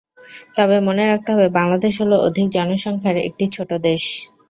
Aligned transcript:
তবে 0.57 0.77
মনে 0.87 1.03
রাখতে 1.05 1.29
হবে, 1.33 1.47
বাংলাদেশ 1.57 1.93
হলো 2.01 2.15
অধিক 2.27 2.47
জনসংখ্যার 2.55 3.17
একটি 3.21 3.45
ছোট 3.55 3.69
দেশ। 3.85 4.03